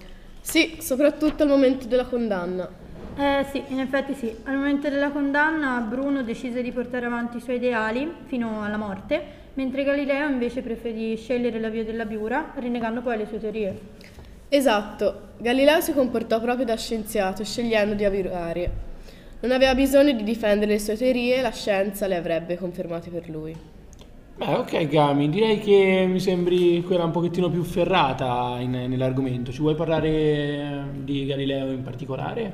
Sì, 0.41 0.75
soprattutto 0.79 1.43
al 1.43 1.49
momento 1.49 1.87
della 1.87 2.05
condanna. 2.05 2.69
Eh 3.17 3.45
sì, 3.49 3.63
in 3.69 3.79
effetti 3.79 4.13
sì. 4.13 4.35
Al 4.43 4.55
momento 4.55 4.89
della 4.89 5.11
condanna 5.11 5.79
Bruno 5.79 6.23
decise 6.23 6.61
di 6.61 6.73
portare 6.73 7.05
avanti 7.05 7.37
i 7.37 7.41
suoi 7.41 7.55
ideali 7.55 8.11
fino 8.25 8.63
alla 8.63 8.77
morte, 8.77 9.43
mentre 9.55 9.83
Galileo 9.83 10.29
invece 10.29 10.61
preferì 10.61 11.17
scegliere 11.17 11.59
la 11.59 11.69
via 11.69 11.83
della 11.83 12.05
biura, 12.05 12.53
rinnegando 12.55 13.01
poi 13.01 13.17
le 13.17 13.25
sue 13.25 13.39
teorie. 13.39 13.79
Esatto, 14.47 15.21
Galileo 15.37 15.81
si 15.81 15.91
comportò 15.91 16.39
proprio 16.39 16.65
da 16.65 16.77
scienziato, 16.77 17.43
scegliendo 17.43 17.95
di 17.95 18.05
avirare. 18.05 18.83
Non 19.41 19.51
aveva 19.51 19.75
bisogno 19.75 20.13
di 20.13 20.23
difendere 20.23 20.71
le 20.71 20.79
sue 20.79 20.95
teorie, 20.95 21.41
la 21.41 21.51
scienza 21.51 22.07
le 22.07 22.15
avrebbe 22.15 22.57
confermate 22.57 23.09
per 23.09 23.29
lui. 23.29 23.55
Beh, 24.37 24.53
ok 24.53 24.87
Gami, 24.87 25.29
direi 25.29 25.59
che 25.59 26.05
mi 26.07 26.19
sembri 26.19 26.81
quella 26.83 27.05
un 27.05 27.11
pochettino 27.11 27.49
più 27.49 27.63
ferrata 27.63 28.57
in- 28.59 28.71
nell'argomento. 28.71 29.51
Ci 29.51 29.61
vuoi 29.61 29.75
parlare 29.75 30.09
eh, 30.09 30.81
di 31.03 31.25
Galileo 31.25 31.71
in 31.71 31.83
particolare? 31.83 32.53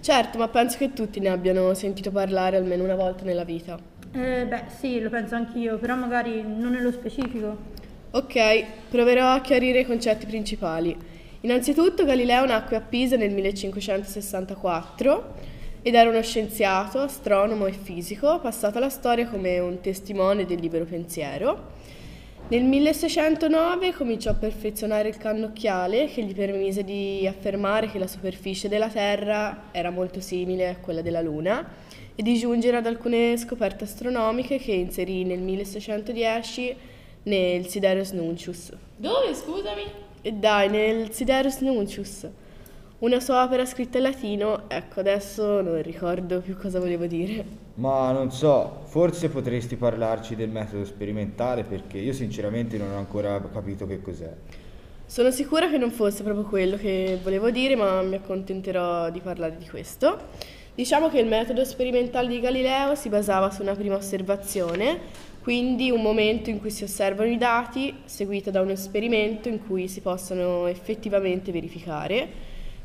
Certo, 0.00 0.38
ma 0.38 0.48
penso 0.48 0.78
che 0.78 0.94
tutti 0.94 1.20
ne 1.20 1.28
abbiano 1.28 1.74
sentito 1.74 2.10
parlare 2.10 2.56
almeno 2.56 2.84
una 2.84 2.94
volta 2.94 3.24
nella 3.24 3.44
vita. 3.44 3.78
Eh, 4.12 4.46
beh 4.46 4.64
sì, 4.78 5.00
lo 5.00 5.10
penso 5.10 5.34
anch'io, 5.34 5.78
però 5.78 5.94
magari 5.94 6.42
non 6.42 6.72
nello 6.72 6.90
specifico. 6.90 7.76
Ok, 8.10 8.64
proverò 8.88 9.32
a 9.32 9.40
chiarire 9.40 9.80
i 9.80 9.84
concetti 9.84 10.26
principali. 10.26 10.96
Innanzitutto 11.42 12.04
Galileo 12.04 12.46
nacque 12.46 12.76
a 12.76 12.80
Pisa 12.80 13.16
nel 13.16 13.30
1564 13.30 15.34
ed 15.82 15.94
era 15.94 16.08
uno 16.08 16.22
scienziato, 16.22 17.00
astronomo 17.00 17.66
e 17.66 17.72
fisico, 17.72 18.40
passato 18.40 18.78
alla 18.78 18.88
storia 18.88 19.28
come 19.28 19.58
un 19.58 19.80
testimone 19.80 20.46
del 20.46 20.58
libero 20.58 20.84
pensiero. 20.84 21.76
Nel 22.48 22.64
1609 22.64 23.92
cominciò 23.92 24.30
a 24.30 24.34
perfezionare 24.34 25.10
il 25.10 25.18
cannocchiale 25.18 26.06
che 26.06 26.24
gli 26.24 26.34
permise 26.34 26.82
di 26.82 27.26
affermare 27.28 27.88
che 27.88 27.98
la 27.98 28.06
superficie 28.06 28.68
della 28.68 28.88
Terra 28.88 29.64
era 29.70 29.90
molto 29.90 30.20
simile 30.20 30.70
a 30.70 30.76
quella 30.76 31.02
della 31.02 31.20
Luna 31.20 31.86
e 32.18 32.22
di 32.24 32.36
giungere 32.36 32.78
ad 32.78 32.86
alcune 32.86 33.36
scoperte 33.36 33.84
astronomiche 33.84 34.58
che 34.58 34.72
inserì 34.72 35.22
nel 35.22 35.38
1610 35.38 36.76
nel 37.22 37.68
Sidereus 37.68 38.10
Nuncius. 38.10 38.72
Dove, 38.96 39.32
scusami? 39.32 39.82
E 40.20 40.32
dai, 40.32 40.68
nel 40.68 41.12
Sidereus 41.12 41.60
Nuncius, 41.60 42.26
una 42.98 43.20
sua 43.20 43.44
opera 43.44 43.64
scritta 43.64 43.98
in 43.98 44.02
latino, 44.02 44.68
ecco 44.68 44.98
adesso 44.98 45.60
non 45.60 45.80
ricordo 45.80 46.40
più 46.40 46.56
cosa 46.56 46.80
volevo 46.80 47.06
dire. 47.06 47.44
Ma 47.74 48.10
non 48.10 48.32
so, 48.32 48.80
forse 48.86 49.28
potresti 49.28 49.76
parlarci 49.76 50.34
del 50.34 50.48
metodo 50.48 50.84
sperimentale 50.84 51.62
perché 51.62 51.98
io 51.98 52.12
sinceramente 52.12 52.78
non 52.78 52.90
ho 52.90 52.96
ancora 52.96 53.40
capito 53.52 53.86
che 53.86 54.02
cos'è. 54.02 54.34
Sono 55.06 55.30
sicura 55.30 55.70
che 55.70 55.78
non 55.78 55.92
fosse 55.92 56.24
proprio 56.24 56.44
quello 56.46 56.76
che 56.76 57.16
volevo 57.22 57.52
dire, 57.52 57.76
ma 57.76 58.02
mi 58.02 58.16
accontenterò 58.16 59.08
di 59.08 59.20
parlare 59.20 59.56
di 59.56 59.68
questo. 59.68 60.56
Diciamo 60.78 61.08
che 61.08 61.18
il 61.18 61.26
metodo 61.26 61.64
sperimentale 61.64 62.28
di 62.28 62.38
Galileo 62.38 62.94
si 62.94 63.08
basava 63.08 63.50
su 63.50 63.62
una 63.62 63.74
prima 63.74 63.96
osservazione, 63.96 65.00
quindi 65.42 65.90
un 65.90 66.00
momento 66.00 66.50
in 66.50 66.60
cui 66.60 66.70
si 66.70 66.84
osservano 66.84 67.28
i 67.28 67.36
dati, 67.36 67.92
seguito 68.04 68.52
da 68.52 68.60
un 68.60 68.70
esperimento 68.70 69.48
in 69.48 69.66
cui 69.66 69.88
si 69.88 70.00
possono 70.00 70.68
effettivamente 70.68 71.50
verificare. 71.50 72.28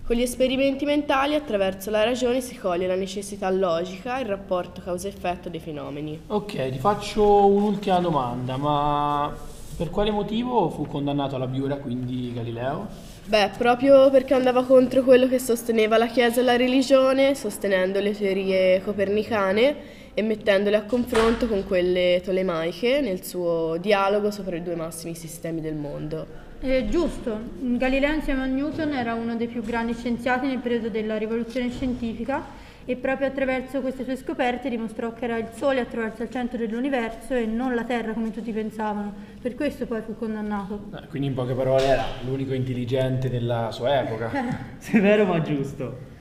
Con 0.07 0.15
gli 0.15 0.23
esperimenti 0.23 0.85
mentali, 0.85 1.35
attraverso 1.35 1.91
la 1.91 2.03
ragione, 2.03 2.41
si 2.41 2.57
coglie 2.57 2.87
la 2.87 2.95
necessità 2.95 3.47
logica, 3.51 4.17
il 4.17 4.25
rapporto 4.25 4.81
causa-effetto 4.81 5.49
dei 5.49 5.59
fenomeni. 5.59 6.19
Ok, 6.25 6.71
ti 6.71 6.79
faccio 6.79 7.45
un'ultima 7.45 7.99
domanda, 7.99 8.57
ma 8.57 9.31
per 9.77 9.91
quale 9.91 10.09
motivo 10.09 10.67
fu 10.69 10.87
condannato 10.87 11.35
alla 11.35 11.45
biura 11.45 11.75
quindi 11.75 12.33
Galileo? 12.33 12.87
Beh, 13.25 13.51
proprio 13.57 14.09
perché 14.09 14.33
andava 14.33 14.65
contro 14.65 15.01
quello 15.01 15.29
che 15.29 15.39
sosteneva 15.39 15.97
la 15.97 16.07
Chiesa 16.07 16.41
e 16.41 16.43
la 16.43 16.57
religione, 16.57 17.35
sostenendo 17.35 18.01
le 18.01 18.11
teorie 18.11 18.81
copernicane 18.83 19.75
e 20.13 20.21
mettendole 20.21 20.75
a 20.75 20.83
confronto 20.83 21.47
con 21.47 21.65
quelle 21.65 22.21
tolemaiche 22.21 22.99
nel 22.99 23.23
suo 23.23 23.77
dialogo 23.79 24.29
sopra 24.29 24.57
i 24.57 24.61
due 24.61 24.75
massimi 24.75 25.15
sistemi 25.15 25.61
del 25.61 25.75
mondo. 25.75 26.27
È 26.59 26.85
giusto, 26.89 27.39
Galileo 27.59 28.13
insieme 28.13 28.41
a 28.41 28.45
Newton 28.45 28.91
era 28.91 29.13
uno 29.13 29.37
dei 29.37 29.47
più 29.47 29.63
grandi 29.63 29.93
scienziati 29.93 30.45
nel 30.45 30.59
periodo 30.59 30.89
della 30.89 31.17
rivoluzione 31.17 31.71
scientifica 31.71 32.43
e 32.85 32.95
proprio 32.95 33.27
attraverso 33.27 33.81
queste 33.81 34.03
sue 34.03 34.17
scoperte 34.17 34.69
dimostrò 34.69 35.13
che 35.13 35.25
era 35.25 35.37
il 35.37 35.47
Sole 35.55 35.79
attraverso 35.79 36.23
il 36.23 36.29
centro 36.29 36.57
dell'universo 36.57 37.33
e 37.33 37.45
non 37.45 37.75
la 37.75 37.83
Terra 37.83 38.13
come 38.13 38.31
tutti 38.31 38.51
pensavano. 38.51 39.13
Per 39.41 39.55
questo 39.55 39.85
poi 39.85 40.01
fu 40.01 40.17
condannato. 40.17 40.87
Eh, 40.95 41.07
Quindi 41.07 41.29
in 41.29 41.33
poche 41.33 41.53
parole 41.53 41.83
era 41.85 42.03
l'unico 42.25 42.53
intelligente 42.53 43.29
della 43.29 43.69
sua 43.71 44.01
epoca. 44.01 44.31
Severo 44.77 45.25
ma 45.25 45.41
giusto. 45.41 46.11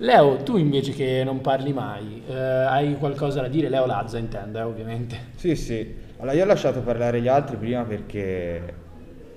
Leo, 0.00 0.36
tu 0.44 0.56
invece 0.56 0.92
che 0.92 1.22
non 1.24 1.40
parli 1.40 1.72
mai, 1.72 2.22
eh, 2.28 2.34
hai 2.34 2.96
qualcosa 2.98 3.40
da 3.40 3.48
dire? 3.48 3.68
Leo 3.68 3.84
Lazza 3.84 4.16
intende, 4.16 4.60
eh, 4.60 4.62
ovviamente. 4.62 5.16
Sì, 5.34 5.56
sì. 5.56 6.06
Allora, 6.18 6.36
io 6.36 6.44
ho 6.44 6.46
lasciato 6.46 6.80
parlare 6.80 7.20
gli 7.20 7.28
altri 7.28 7.56
prima 7.56 7.82
perché... 7.82 8.86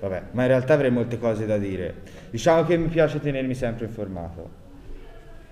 Vabbè, 0.00 0.22
ma 0.32 0.42
in 0.42 0.48
realtà 0.48 0.74
avrei 0.74 0.90
molte 0.90 1.18
cose 1.18 1.46
da 1.46 1.58
dire. 1.58 1.94
Diciamo 2.30 2.64
che 2.64 2.76
mi 2.76 2.88
piace 2.88 3.20
tenermi 3.20 3.54
sempre 3.54 3.86
informato. 3.86 4.50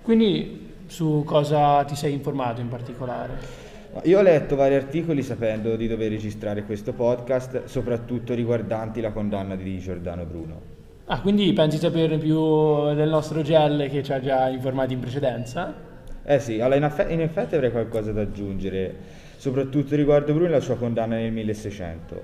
Quindi 0.01 0.70
su 0.91 1.23
cosa 1.25 1.85
ti 1.85 1.95
sei 1.95 2.11
informato 2.11 2.59
in 2.59 2.67
particolare? 2.67 3.69
Io 4.03 4.19
ho 4.19 4.21
letto 4.21 4.57
vari 4.57 4.75
articoli 4.75 5.23
sapendo 5.23 5.77
di 5.77 5.87
dover 5.87 6.09
registrare 6.09 6.63
questo 6.63 6.91
podcast, 6.91 7.63
soprattutto 7.63 8.33
riguardanti 8.33 8.99
la 8.99 9.11
condanna 9.11 9.55
di 9.55 9.79
Giordano 9.79 10.25
Bruno. 10.25 10.61
Ah, 11.05 11.21
quindi 11.21 11.51
pensi 11.53 11.77
sapere 11.77 12.17
più 12.17 12.93
del 12.93 13.07
nostro 13.07 13.41
gel 13.41 13.89
che 13.89 14.03
ci 14.03 14.11
ha 14.11 14.19
già 14.19 14.49
informati 14.49 14.91
in 14.93 14.99
precedenza? 14.99 15.73
Eh 16.23 16.39
sì, 16.39 16.59
allora 16.59 16.75
in, 16.75 16.83
affe- 16.83 17.07
in 17.09 17.21
effetti 17.21 17.55
avrei 17.55 17.71
qualcosa 17.71 18.11
da 18.11 18.21
aggiungere, 18.21 18.93
soprattutto 19.37 19.95
riguardo 19.95 20.33
Bruno 20.33 20.49
e 20.49 20.51
la 20.51 20.59
sua 20.59 20.75
condanna 20.75 21.15
nel 21.15 21.31
1600. 21.31 22.21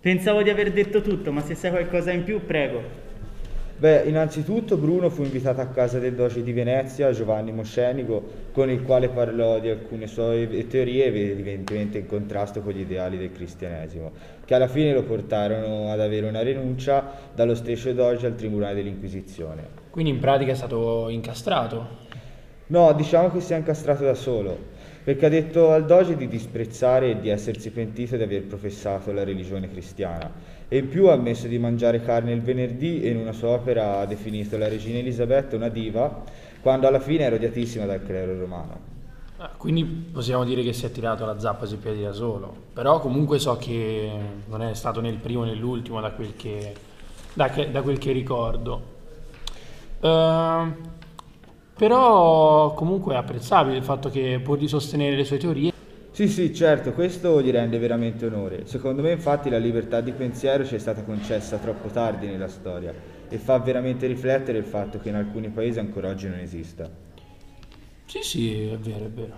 Pensavo 0.00 0.42
di 0.42 0.50
aver 0.50 0.72
detto 0.72 1.00
tutto, 1.00 1.30
ma 1.30 1.42
se 1.42 1.54
sai 1.54 1.70
qualcosa 1.70 2.10
in 2.10 2.24
più, 2.24 2.44
prego. 2.44 3.07
Beh, 3.78 4.02
innanzitutto 4.06 4.76
Bruno 4.76 5.08
fu 5.08 5.22
invitato 5.22 5.60
a 5.60 5.66
casa 5.66 6.00
del 6.00 6.14
doge 6.14 6.42
di 6.42 6.52
Venezia, 6.52 7.12
Giovanni 7.12 7.52
Moscenico, 7.52 8.20
con 8.50 8.68
il 8.70 8.82
quale 8.82 9.08
parlò 9.08 9.60
di 9.60 9.68
alcune 9.68 10.08
sue 10.08 10.66
teorie 10.66 11.04
evidentemente 11.04 11.98
in 11.98 12.06
contrasto 12.06 12.60
con 12.60 12.72
gli 12.72 12.80
ideali 12.80 13.16
del 13.16 13.30
cristianesimo, 13.30 14.10
che 14.44 14.54
alla 14.56 14.66
fine 14.66 14.92
lo 14.92 15.04
portarono 15.04 15.92
ad 15.92 16.00
avere 16.00 16.26
una 16.26 16.40
rinuncia 16.40 17.08
dallo 17.32 17.54
stesso 17.54 17.92
doge 17.92 18.26
al 18.26 18.34
tribunale 18.34 18.74
dell'Inquisizione. 18.74 19.68
Quindi 19.90 20.10
in 20.10 20.18
pratica 20.18 20.50
è 20.50 20.56
stato 20.56 21.08
incastrato. 21.08 22.06
No, 22.66 22.92
diciamo 22.94 23.30
che 23.30 23.40
si 23.40 23.52
è 23.52 23.56
incastrato 23.56 24.02
da 24.02 24.14
solo, 24.14 24.58
perché 25.04 25.26
ha 25.26 25.30
detto 25.30 25.70
al 25.70 25.86
doge 25.86 26.16
di 26.16 26.26
disprezzare 26.26 27.10
e 27.10 27.20
di 27.20 27.28
essersi 27.28 27.70
pentito 27.70 28.16
di 28.16 28.24
aver 28.24 28.42
professato 28.42 29.12
la 29.12 29.22
religione 29.22 29.70
cristiana 29.70 30.57
e 30.68 30.76
in 30.76 30.88
più 30.88 31.08
ha 31.08 31.14
ammesso 31.14 31.46
di 31.46 31.58
mangiare 31.58 32.02
carne 32.02 32.32
il 32.32 32.42
venerdì 32.42 33.00
e 33.02 33.10
in 33.10 33.16
una 33.16 33.32
sua 33.32 33.50
opera 33.50 34.00
ha 34.00 34.06
definito 34.06 34.58
la 34.58 34.68
regina 34.68 34.98
Elisabetta 34.98 35.56
una 35.56 35.68
diva, 35.68 36.22
quando 36.60 36.86
alla 36.86 37.00
fine 37.00 37.24
era 37.24 37.36
odiatissima 37.36 37.86
dal 37.86 38.04
clero 38.04 38.38
romano. 38.38 38.96
Ah, 39.38 39.50
quindi 39.56 39.84
possiamo 39.84 40.44
dire 40.44 40.62
che 40.62 40.72
si 40.72 40.84
è 40.84 40.90
tirato 40.90 41.24
la 41.24 41.38
zappa 41.38 41.64
sui 41.64 41.76
piedi 41.76 42.02
da 42.02 42.12
solo. 42.12 42.54
Però 42.74 43.00
comunque 43.00 43.38
so 43.38 43.56
che 43.56 44.10
non 44.46 44.62
è 44.62 44.74
stato 44.74 45.00
né 45.00 45.08
il 45.08 45.18
primo 45.18 45.44
né 45.44 45.54
l'ultimo 45.54 46.00
da 46.00 46.10
quel 46.10 46.34
che, 46.36 46.74
da 47.32 47.48
che- 47.48 47.70
da 47.70 47.80
quel 47.82 47.98
che 47.98 48.12
ricordo. 48.12 48.82
Ehm, 50.00 50.74
però 51.76 52.74
comunque 52.74 53.14
è 53.14 53.16
apprezzabile 53.16 53.76
il 53.76 53.84
fatto 53.84 54.10
che 54.10 54.40
pur 54.42 54.58
di 54.58 54.66
sostenere 54.66 55.14
le 55.14 55.24
sue 55.24 55.38
teorie 55.38 55.72
Sì, 56.18 56.26
sì, 56.26 56.52
certo, 56.52 56.94
questo 56.94 57.40
gli 57.40 57.52
rende 57.52 57.78
veramente 57.78 58.26
onore. 58.26 58.66
Secondo 58.66 59.02
me 59.02 59.12
infatti 59.12 59.48
la 59.48 59.58
libertà 59.58 60.00
di 60.00 60.10
pensiero 60.10 60.66
ci 60.66 60.74
è 60.74 60.78
stata 60.78 61.04
concessa 61.04 61.58
troppo 61.58 61.90
tardi 61.90 62.26
nella 62.26 62.48
storia 62.48 62.92
e 63.28 63.38
fa 63.38 63.60
veramente 63.60 64.08
riflettere 64.08 64.58
il 64.58 64.64
fatto 64.64 64.98
che 64.98 65.10
in 65.10 65.14
alcuni 65.14 65.48
paesi 65.50 65.78
ancora 65.78 66.08
oggi 66.08 66.26
non 66.26 66.40
esista. 66.40 66.90
Sì, 68.06 68.18
sì, 68.20 68.66
è 68.66 68.76
vero, 68.78 69.04
è 69.04 69.08
vero. 69.10 69.36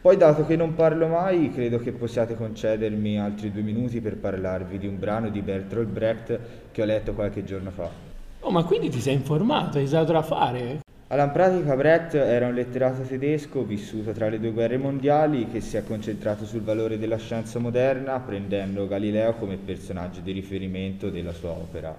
Poi 0.00 0.16
dato 0.16 0.46
che 0.46 0.54
non 0.54 0.74
parlo 0.74 1.08
mai, 1.08 1.50
credo 1.50 1.80
che 1.80 1.90
possiate 1.90 2.36
concedermi 2.36 3.18
altri 3.18 3.50
due 3.50 3.62
minuti 3.62 4.00
per 4.00 4.18
parlarvi 4.18 4.78
di 4.78 4.86
un 4.86 5.00
brano 5.00 5.30
di 5.30 5.42
Bertolt 5.42 5.88
Brecht 5.88 6.38
che 6.70 6.80
ho 6.80 6.84
letto 6.84 7.12
qualche 7.12 7.42
giorno 7.42 7.72
fa. 7.72 7.90
Oh, 8.38 8.52
ma 8.52 8.62
quindi 8.62 8.88
ti 8.88 9.00
sei 9.00 9.14
informato, 9.14 9.78
hai 9.78 9.82
usato 9.82 10.12
da 10.12 10.22
fare? 10.22 10.78
Allora, 11.10 11.26
in 11.26 11.32
pratica 11.32 11.74
Brecht 11.74 12.14
era 12.16 12.48
un 12.48 12.54
letterato 12.54 13.00
tedesco 13.00 13.64
vissuto 13.64 14.12
tra 14.12 14.28
le 14.28 14.38
due 14.38 14.50
guerre 14.50 14.76
mondiali 14.76 15.48
che 15.50 15.62
si 15.62 15.78
è 15.78 15.82
concentrato 15.82 16.44
sul 16.44 16.60
valore 16.60 16.98
della 16.98 17.16
scienza 17.16 17.58
moderna, 17.58 18.20
prendendo 18.20 18.86
Galileo 18.86 19.32
come 19.32 19.56
personaggio 19.56 20.20
di 20.20 20.32
riferimento 20.32 21.08
della 21.08 21.32
sua 21.32 21.48
opera. 21.52 21.96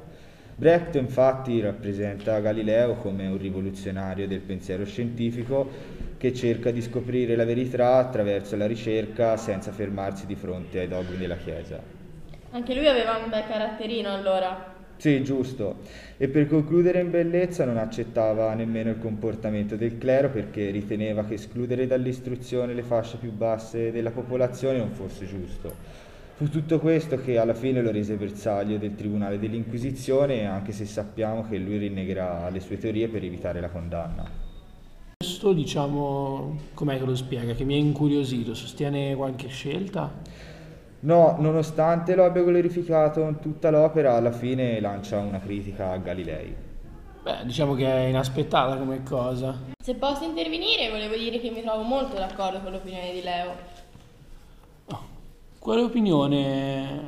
Brecht 0.55 0.93
infatti 0.93 1.59
rappresenta 1.59 2.39
Galileo 2.39 2.97
come 2.97 3.25
un 3.25 3.39
rivoluzionario 3.39 4.27
del 4.27 4.41
pensiero 4.41 4.85
scientifico 4.85 5.67
che 6.17 6.31
cerca 6.31 6.69
di 6.69 6.81
scoprire 6.83 7.35
la 7.35 7.45
verità 7.45 7.95
attraverso 7.95 8.55
la 8.57 8.67
ricerca 8.67 9.37
senza 9.37 9.71
fermarsi 9.71 10.27
di 10.27 10.35
fronte 10.35 10.81
ai 10.81 10.87
dogmi 10.87 11.17
della 11.17 11.37
Chiesa. 11.37 11.81
Anche 12.51 12.75
lui 12.75 12.87
aveva 12.87 13.15
un 13.15 13.27
bel 13.31 13.47
caratterino 13.47 14.13
allora. 14.13 14.77
Sì, 14.99 15.23
giusto. 15.23 15.77
E 16.17 16.27
per 16.27 16.45
concludere 16.49 16.99
in 16.99 17.09
bellezza 17.09 17.63
non 17.63 17.77
accettava 17.77 18.53
nemmeno 18.53 18.89
il 18.89 18.99
comportamento 18.99 19.77
del 19.77 19.97
clero 19.97 20.29
perché 20.29 20.71
riteneva 20.71 21.23
che 21.23 21.35
escludere 21.35 21.87
dall'istruzione 21.87 22.73
le 22.73 22.83
fasce 22.83 23.15
più 23.15 23.31
basse 23.31 23.93
della 23.93 24.11
popolazione 24.11 24.77
non 24.77 24.91
fosse 24.91 25.25
giusto. 25.25 25.73
Fu 26.35 26.49
tutto 26.49 26.79
questo 26.79 27.15
che 27.21 27.37
alla 27.37 27.53
fine 27.53 27.81
lo 27.81 27.91
rese 27.91 28.15
bersaglio 28.15 28.77
del 28.77 28.95
Tribunale 28.95 29.39
dell'Inquisizione, 29.39 30.45
anche 30.45 30.73
se 30.73 30.83
sappiamo 30.83 31.47
che 31.47 31.57
lui 31.57 31.77
rinnegherà 31.77 32.49
le 32.49 32.59
sue 32.59 32.77
teorie 32.77 33.07
per 33.07 33.23
evitare 33.23 33.61
la 33.61 33.69
condanna. 33.69 34.29
Questo, 35.15 35.53
diciamo, 35.53 36.59
com'è 36.73 36.97
che 36.97 37.05
lo 37.05 37.15
spiega? 37.15 37.53
Che 37.53 37.63
mi 37.63 37.75
ha 37.75 37.77
incuriosito, 37.77 38.53
sostiene 38.53 39.15
qualche 39.15 39.47
scelta? 39.47 40.11
No, 41.01 41.37
nonostante 41.39 42.13
lo 42.15 42.25
abbia 42.25 42.43
glorificato 42.43 43.21
in 43.21 43.39
tutta 43.39 43.69
l'opera, 43.69 44.15
alla 44.15 44.31
fine 44.31 44.79
lancia 44.81 45.17
una 45.19 45.39
critica 45.39 45.91
a 45.91 45.97
Galilei. 45.97 46.53
Beh, 47.23 47.45
diciamo 47.45 47.73
che 47.75 47.85
è 47.85 48.07
inaspettata 48.07 48.75
come 48.77 49.03
cosa. 49.03 49.57
Se 49.81 49.95
posso 49.95 50.25
intervenire, 50.25 50.89
volevo 50.89 51.15
dire 51.15 51.39
che 51.39 51.51
mi 51.51 51.61
trovo 51.61 51.83
molto 51.83 52.15
d'accordo 52.15 52.59
con 52.59 52.71
l'opinione 52.71 53.13
di 53.13 53.21
Leo. 53.21 53.55
Quale 55.59 55.81
opinione, 55.81 57.01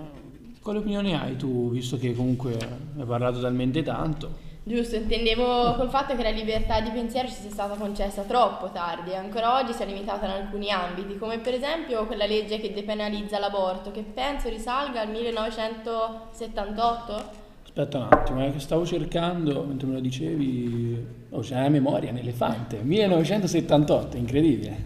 quale 0.61 0.79
opinione 0.79 1.19
hai 1.19 1.35
tu, 1.37 1.71
visto 1.71 1.97
che 1.97 2.13
comunque 2.13 2.57
hai 2.97 3.05
parlato 3.05 3.39
talmente 3.39 3.81
tanto? 3.81 4.50
Giusto, 4.63 4.95
intendevo 4.95 5.73
col 5.73 5.89
fatto 5.89 6.15
che 6.15 6.21
la 6.21 6.29
libertà 6.29 6.79
di 6.81 6.91
pensiero 6.91 7.27
ci 7.27 7.33
sia 7.33 7.49
stata 7.49 7.73
concessa 7.73 8.21
troppo 8.21 8.69
tardi 8.69 9.09
e 9.09 9.15
ancora 9.15 9.59
oggi 9.59 9.73
sia 9.73 9.85
limitata 9.85 10.27
in 10.27 10.33
alcuni 10.33 10.69
ambiti, 10.69 11.17
come 11.17 11.39
per 11.39 11.55
esempio 11.55 12.05
quella 12.05 12.27
legge 12.27 12.59
che 12.59 12.71
depenalizza 12.71 13.39
l'aborto, 13.39 13.89
che 13.89 14.03
penso 14.03 14.49
risalga 14.49 15.01
al 15.01 15.09
1978. 15.09 17.39
Aspetta 17.63 17.97
un 17.97 18.07
attimo, 18.07 18.45
eh, 18.45 18.51
che 18.51 18.59
stavo 18.59 18.85
cercando, 18.85 19.63
mentre 19.63 19.87
me 19.87 19.95
lo 19.95 19.99
dicevi... 19.99 21.07
Oh, 21.29 21.39
c'è 21.39 21.55
la 21.55 21.69
memoria, 21.69 22.11
un 22.11 22.17
elefante. 22.17 22.81
1978, 22.83 24.15
incredibile. 24.17 24.77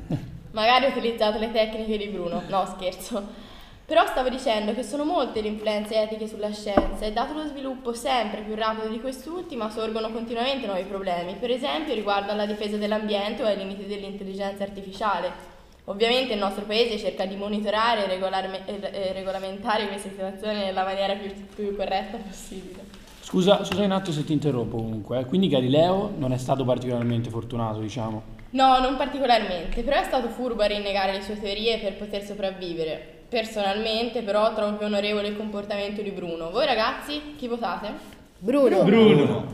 Magari 0.52 0.86
ho 0.86 0.90
utilizzato 0.90 1.38
le 1.38 1.52
tecniche 1.52 1.98
di 1.98 2.08
Bruno, 2.08 2.44
no 2.48 2.66
scherzo. 2.78 3.44
Però 3.86 4.04
stavo 4.08 4.30
dicendo 4.30 4.74
che 4.74 4.82
sono 4.82 5.04
molte 5.06 5.42
le 5.42 5.50
influenze 5.50 6.02
etiche 6.02 6.28
sulla 6.28 6.52
scienza 6.52 7.06
e 7.06 7.12
dato 7.12 7.34
lo 7.34 7.46
sviluppo 7.46 7.94
sempre 7.94 8.42
più 8.42 8.56
rapido 8.56 8.88
di 8.88 9.00
quest'ultima 9.00 9.70
sorgono 9.70 10.10
continuamente 10.10 10.66
nuovi 10.66 10.82
problemi, 10.84 11.36
per 11.36 11.52
esempio 11.52 11.94
riguardo 11.94 12.32
alla 12.32 12.48
difesa 12.48 12.78
dell'ambiente 12.78 13.44
o 13.44 13.46
ai 13.46 13.58
limiti 13.58 13.86
dell'intelligenza 13.86 14.64
artificiale. 14.64 15.54
Ovviamente 15.86 16.34
il 16.34 16.40
nostro 16.40 16.66
paese 16.66 16.98
cerca 16.98 17.26
di 17.28 17.36
monitorare 17.36 18.06
e 18.06 18.08
regolarme- 18.08 18.66
e- 18.66 19.14
regolamentare 19.14 19.88
queste 19.88 20.10
situazioni 20.10 20.58
nella 20.58 20.84
maniera 20.84 21.14
più, 21.14 21.32
più 21.54 21.76
corretta 21.76 22.18
possibile. 22.18 22.84
Scusa, 23.22 23.64
scusa 23.64 23.84
un 23.84 23.92
attimo 23.92 24.16
se 24.16 24.24
ti 24.24 24.34
interrompo 24.34 24.78
comunque. 24.78 25.20
eh. 25.20 25.26
Quindi 25.26 25.48
Galileo 25.48 26.12
non 26.18 26.34
è 26.34 26.38
stato 26.38 26.66
particolarmente 26.66 27.30
fortunato, 27.30 27.80
diciamo. 27.82 28.24
No, 28.52 28.80
non 28.80 28.98
particolarmente, 28.98 29.84
però 29.84 30.00
è 30.00 30.04
stato 30.04 30.30
furbo 30.30 30.64
a 30.64 30.68
rinnegare 30.68 31.12
le 31.12 31.22
sue 31.22 31.40
teorie 31.40 31.78
per 31.78 31.98
poter 31.98 32.24
sopravvivere. 32.24 33.15
Personalmente, 33.28 34.22
però, 34.22 34.54
trovo 34.54 34.78
più 34.78 34.86
onorevole 34.86 35.28
il 35.28 35.38
comportamento 35.38 36.02
di 36.02 36.12
Bruno. 36.12 36.52
Voi 36.52 36.66
ragazzi, 36.66 37.36
chi 37.38 37.48
votate? 37.48 37.94
Bruno. 38.38 38.84
Bruno. 38.84 39.46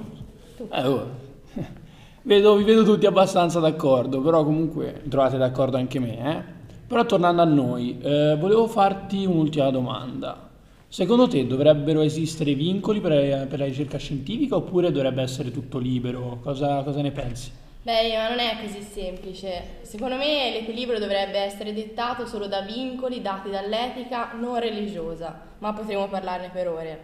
Eh, 0.69 0.85
oh. 0.85 1.09
Vedo- 2.23 2.55
vi 2.55 2.63
vedo 2.63 2.83
tutti 2.83 3.05
abbastanza 3.07 3.59
d'accordo, 3.59 4.21
però 4.21 4.43
comunque 4.43 5.01
trovate 5.09 5.37
d'accordo 5.37 5.77
anche 5.77 5.99
me. 5.99 6.17
Eh? 6.19 6.43
Però 6.87 7.05
tornando 7.05 7.41
a 7.41 7.45
noi, 7.45 7.97
eh, 8.01 8.35
volevo 8.37 8.67
farti 8.67 9.25
un'ultima 9.25 9.71
domanda. 9.71 10.49
Secondo 10.87 11.27
te 11.27 11.47
dovrebbero 11.47 12.01
esistere 12.01 12.53
vincoli 12.53 12.99
per, 12.99 13.47
per 13.47 13.59
la 13.59 13.65
ricerca 13.65 13.97
scientifica 13.97 14.57
oppure 14.57 14.91
dovrebbe 14.91 15.21
essere 15.21 15.49
tutto 15.49 15.77
libero? 15.77 16.39
Cosa, 16.43 16.83
cosa 16.83 17.01
ne 17.01 17.11
pensi? 17.11 17.51
Beh, 17.83 18.15
ma 18.15 18.29
non 18.29 18.37
è 18.37 18.57
così 18.61 18.83
semplice. 18.83 19.79
Secondo 19.81 20.15
me 20.15 20.51
l'equilibrio 20.51 20.99
dovrebbe 20.99 21.39
essere 21.39 21.73
dettato 21.73 22.27
solo 22.27 22.45
da 22.45 22.61
vincoli 22.61 23.23
dati 23.23 23.49
dall'etica 23.49 24.33
non 24.33 24.59
religiosa, 24.59 25.41
ma 25.57 25.73
potremo 25.73 26.07
parlarne 26.07 26.49
per 26.49 26.67
ore. 26.67 26.99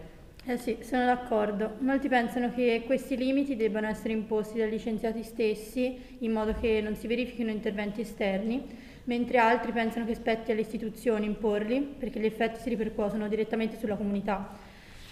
Eh 0.46 0.58
sì, 0.58 0.78
sono 0.82 1.06
d'accordo. 1.06 1.78
Molti 1.80 2.08
pensano 2.08 2.54
che 2.54 2.84
questi 2.86 3.18
limiti 3.18 3.56
debbano 3.56 3.88
essere 3.88 4.14
imposti 4.14 4.60
dagli 4.60 4.78
scienziati 4.78 5.24
stessi 5.24 6.18
in 6.20 6.32
modo 6.32 6.54
che 6.54 6.80
non 6.80 6.96
si 6.96 7.08
verifichino 7.08 7.50
interventi 7.50 8.02
esterni, 8.02 8.64
mentre 9.06 9.40
altri 9.40 9.72
pensano 9.72 10.06
che 10.06 10.14
spetti 10.14 10.52
alle 10.52 10.62
istituzioni 10.62 11.26
imporli 11.26 11.82
perché 11.82 12.20
gli 12.20 12.26
effetti 12.26 12.60
si 12.60 12.70
ripercuotono 12.70 13.28
direttamente 13.28 13.80
sulla 13.80 13.96
comunità. 13.96 14.67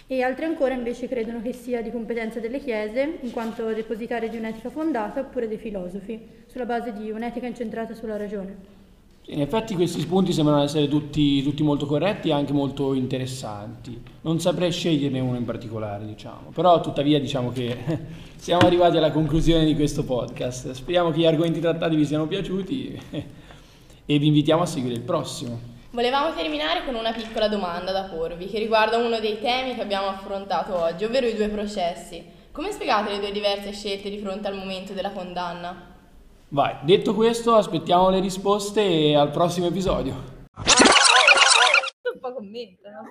E 0.08 0.22
altri 0.22 0.44
ancora 0.44 0.72
invece 0.72 1.08
credono 1.08 1.42
che 1.42 1.52
sia 1.52 1.82
di 1.82 1.90
competenza 1.90 2.38
delle 2.38 2.60
chiese, 2.60 3.18
in 3.22 3.32
quanto 3.32 3.72
depositari 3.72 4.28
di 4.28 4.36
un'etica 4.36 4.70
fondata, 4.70 5.18
oppure 5.18 5.48
dei 5.48 5.58
filosofi, 5.58 6.20
sulla 6.46 6.64
base 6.64 6.92
di 6.92 7.10
un'etica 7.10 7.46
incentrata 7.46 7.92
sulla 7.92 8.16
ragione. 8.16 8.74
In 9.28 9.40
effetti 9.40 9.74
questi 9.74 9.98
spunti 9.98 10.32
sembrano 10.32 10.62
essere 10.62 10.86
tutti, 10.86 11.42
tutti 11.42 11.64
molto 11.64 11.86
corretti 11.86 12.28
e 12.28 12.32
anche 12.32 12.52
molto 12.52 12.94
interessanti. 12.94 14.00
Non 14.20 14.38
saprei 14.38 14.70
sceglierne 14.70 15.18
uno 15.18 15.36
in 15.36 15.44
particolare, 15.44 16.06
diciamo. 16.06 16.50
Però 16.54 16.80
tuttavia 16.80 17.18
diciamo 17.18 17.50
che 17.50 17.76
siamo 18.36 18.64
arrivati 18.64 18.98
alla 18.98 19.10
conclusione 19.10 19.64
di 19.64 19.74
questo 19.74 20.04
podcast. 20.04 20.70
Speriamo 20.70 21.10
che 21.10 21.18
gli 21.18 21.26
argomenti 21.26 21.58
trattati 21.58 21.96
vi 21.96 22.06
siano 22.06 22.28
piaciuti 22.28 23.00
e 24.06 24.18
vi 24.18 24.26
invitiamo 24.28 24.62
a 24.62 24.66
seguire 24.66 24.94
il 24.94 25.02
prossimo. 25.02 25.74
Volevamo 25.90 26.34
terminare 26.34 26.84
con 26.84 26.94
una 26.94 27.12
piccola 27.12 27.48
domanda 27.48 27.92
da 27.92 28.04
porvi 28.04 28.46
che 28.46 28.58
riguarda 28.58 28.96
uno 28.98 29.18
dei 29.20 29.40
temi 29.40 29.74
che 29.74 29.80
abbiamo 29.82 30.08
affrontato 30.08 30.74
oggi, 30.76 31.04
ovvero 31.04 31.26
i 31.26 31.34
due 31.34 31.48
processi. 31.48 32.34
Come 32.52 32.72
spiegate 32.72 33.10
le 33.12 33.18
due 33.20 33.32
diverse 33.32 33.72
scelte 33.72 34.10
di 34.10 34.18
fronte 34.18 34.48
al 34.48 34.56
momento 34.56 34.92
della 34.92 35.10
condanna? 35.10 35.94
Vai, 36.48 36.76
detto 36.82 37.14
questo, 37.14 37.54
aspettiamo 37.54 38.10
le 38.10 38.20
risposte 38.20 38.82
e 38.82 39.16
al 39.16 39.30
prossimo 39.30 39.66
episodio. 39.66 40.14
Un 40.54 42.20
po' 42.20 42.32
commento, 42.34 42.88
no? 42.88 43.02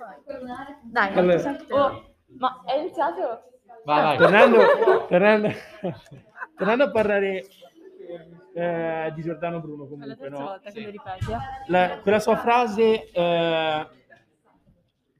Dai, 0.82 1.12
Allora. 1.14 1.34
allora. 1.34 1.58
oh, 1.70 2.04
ma 2.38 2.62
è 2.66 2.78
iniziato? 2.78 3.42
Vai, 3.84 4.02
vai. 4.02 4.16
Tornando, 4.18 4.58
tornando, 5.08 5.52
tornando 6.56 6.84
a 6.84 6.90
parlare 6.90 7.46
eh, 8.56 9.12
di 9.14 9.22
Giordano 9.22 9.60
Bruno 9.60 9.84
È 9.84 9.88
la 10.06 10.16
comunque, 10.16 10.16
terza 10.28 10.38
no? 10.42 10.46
volta 10.48 10.70
che 10.70 10.80
lo 10.80 10.90
ripeti. 10.90 11.30
eh. 11.32 11.36
La- 11.66 11.98
quella 12.00 12.18
sua 12.20 12.36
frase 12.36 13.10
eh, 13.10 13.86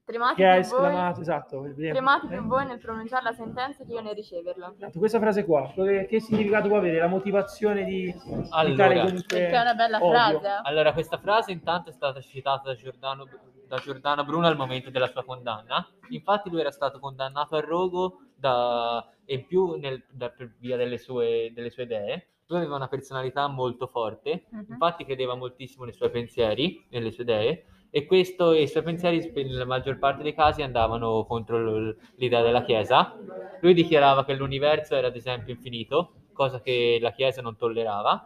Tremate 0.06 0.34
che 0.36 0.46
ha 0.46 0.52
più 0.52 0.60
esclamato, 0.60 1.12
voi, 1.14 1.20
esatto, 1.22 1.72
tremate 1.76 2.26
Eh? 2.26 2.28
più 2.28 2.42
voi 2.46 2.64
nel 2.66 2.78
pronunciare 2.78 3.24
la 3.24 3.32
sentenza 3.32 3.84
che 3.84 3.92
io 3.92 4.00
nel 4.00 4.14
riceverla. 4.14 4.72
Esatto, 4.76 4.98
questa 5.00 5.18
frase 5.18 5.44
qua, 5.44 5.72
che, 5.74 6.06
che 6.08 6.20
significato 6.20 6.68
può 6.68 6.76
avere? 6.76 6.98
La 7.00 7.08
motivazione 7.08 7.82
di, 7.84 8.14
Allora. 8.50 8.76
tale 8.86 9.00
comunque 9.00 9.22
Perché 9.26 9.56
è 9.56 9.60
una 9.60 9.74
bella 9.74 9.96
odio? 9.98 10.08
frase. 10.40 10.46
eh. 10.46 10.60
Allora, 10.62 10.92
questa 10.92 11.18
frase 11.18 11.50
intanto 11.52 11.90
è 11.90 11.92
stata 11.92 12.20
citata 12.20 12.62
da 12.68 12.74
Giordano, 12.76 13.26
da 13.66 13.76
Giordano 13.78 14.24
Bruno 14.24 14.46
al 14.46 14.56
momento 14.56 14.90
della 14.90 15.08
sua 15.08 15.24
condanna. 15.24 15.84
Infatti 16.10 16.50
lui 16.50 16.60
era 16.60 16.70
stato 16.70 17.00
condannato 17.00 17.56
al 17.56 17.62
rogo 17.62 18.20
da, 18.36 19.04
e 19.24 19.34
in 19.34 19.46
più 19.48 19.74
nel- 19.74 20.04
da- 20.08 20.30
per 20.30 20.54
via 20.60 20.76
delle 20.76 20.98
sue, 20.98 21.50
delle 21.52 21.70
sue 21.70 21.82
idee. 21.82 22.28
Lui 22.48 22.58
aveva 22.58 22.76
una 22.76 22.88
personalità 22.88 23.46
molto 23.48 23.86
forte, 23.88 24.44
Mhm. 24.50 24.66
infatti 24.70 25.04
credeva 25.04 25.34
moltissimo 25.34 25.84
nei 25.84 25.92
suoi 25.94 26.10
pensieri, 26.10 26.84
nelle 26.90 27.10
sue 27.10 27.24
idee, 27.24 27.64
e 27.90 28.04
questo 28.06 28.52
e 28.52 28.62
i 28.62 28.68
suoi 28.68 28.82
pensieri 28.82 29.32
nella 29.34 29.64
maggior 29.64 29.98
parte 29.98 30.22
dei 30.22 30.34
casi 30.34 30.62
andavano 30.62 31.24
contro 31.26 31.58
l- 31.58 31.96
l'idea 32.16 32.42
della 32.42 32.62
Chiesa. 32.62 33.16
Lui 33.60 33.74
dichiarava 33.74 34.24
che 34.24 34.34
l'universo 34.34 34.94
era 34.94 35.08
ad 35.08 35.16
esempio 35.16 35.52
infinito, 35.54 36.12
cosa 36.32 36.60
che 36.60 36.98
la 37.00 37.12
Chiesa 37.12 37.40
non 37.42 37.56
tollerava, 37.56 38.22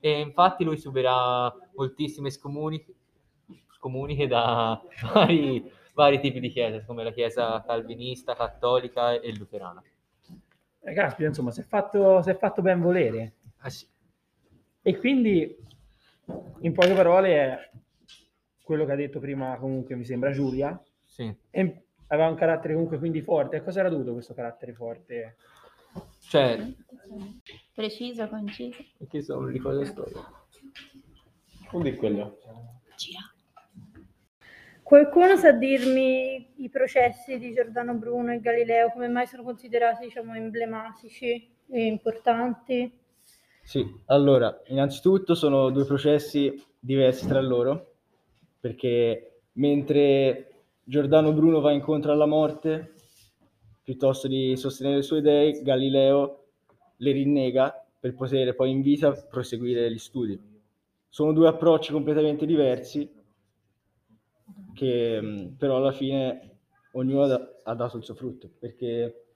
e 0.00 0.18
infatti 0.20 0.64
lui 0.64 0.78
subirà 0.78 1.54
moltissime 1.74 2.30
scomuni- 2.30 2.84
scomuniche 3.76 4.26
da 4.26 4.80
vari, 5.14 5.70
vari 5.94 6.20
tipi 6.20 6.40
di 6.40 6.48
chiesa, 6.48 6.82
come 6.84 7.04
la 7.04 7.12
chiesa 7.12 7.62
calvinista, 7.64 8.34
cattolica 8.34 9.12
e 9.20 9.32
luterana. 9.36 9.82
Eh, 10.82 10.94
caspita, 10.94 11.28
insomma, 11.28 11.50
si 11.50 11.60
è 11.60 11.64
fatto, 11.64 12.22
si 12.22 12.30
è 12.30 12.36
fatto 12.36 12.62
ben 12.62 12.80
volere. 12.80 13.34
Ah, 13.60 13.70
sì. 13.70 13.86
E 14.82 14.98
quindi, 14.98 15.56
in 16.60 16.72
poche 16.72 16.94
parole, 16.94 17.34
è 17.34 17.70
quello 18.62 18.84
che 18.84 18.92
ha 18.92 18.96
detto 18.96 19.20
prima, 19.20 19.56
comunque, 19.58 19.94
mi 19.94 20.04
sembra 20.04 20.30
Giulia. 20.30 20.80
Sì. 21.04 21.34
E 21.50 21.82
aveva 22.08 22.28
un 22.28 22.36
carattere 22.36 22.74
comunque 22.74 22.98
quindi 22.98 23.20
forte. 23.20 23.56
A 23.56 23.62
cosa 23.62 23.80
era 23.80 23.88
dovuto 23.88 24.12
questo 24.12 24.34
carattere 24.34 24.72
forte? 24.72 25.36
Cioè, 26.28 26.72
Preciso, 27.74 28.28
conciso. 28.28 28.82
che 29.08 29.22
sono 29.22 29.48
di 29.48 29.58
cosa 29.58 29.84
storia? 29.84 30.20
Non 31.72 31.82
di 31.82 31.94
quello. 31.96 32.38
Qualcuno 34.82 35.36
sa 35.36 35.52
dirmi 35.52 36.52
i 36.56 36.68
processi 36.68 37.38
di 37.38 37.52
Giordano 37.52 37.94
Bruno 37.94 38.32
e 38.32 38.40
Galileo 38.40 38.90
come 38.90 39.08
mai 39.08 39.26
sono 39.26 39.42
considerati, 39.42 40.04
diciamo, 40.04 40.34
emblematici 40.34 41.48
e 41.68 41.84
importanti? 41.86 42.92
Sì, 43.70 43.88
allora, 44.06 44.62
innanzitutto 44.66 45.36
sono 45.36 45.70
due 45.70 45.84
processi 45.84 46.60
diversi 46.76 47.28
tra 47.28 47.40
loro, 47.40 47.98
perché 48.58 49.42
mentre 49.52 50.64
Giordano 50.82 51.32
Bruno 51.32 51.60
va 51.60 51.70
incontro 51.70 52.10
alla 52.10 52.26
morte, 52.26 52.94
piuttosto 53.84 54.26
di 54.26 54.56
sostenere 54.56 54.96
le 54.96 55.02
sue 55.02 55.18
idee, 55.18 55.62
Galileo 55.62 56.46
le 56.96 57.12
rinnega 57.12 57.86
per 58.00 58.16
poter 58.16 58.56
poi 58.56 58.72
in 58.72 58.82
vita 58.82 59.12
proseguire 59.12 59.88
gli 59.88 59.98
studi. 59.98 60.36
Sono 61.08 61.32
due 61.32 61.46
approcci 61.46 61.92
completamente 61.92 62.46
diversi, 62.46 63.08
che 64.74 65.20
mh, 65.20 65.54
però 65.56 65.76
alla 65.76 65.92
fine 65.92 66.58
ognuno 66.94 67.22
ha 67.62 67.74
dato 67.76 67.98
il 67.98 68.02
suo 68.02 68.14
frutto, 68.14 68.50
perché 68.58 69.26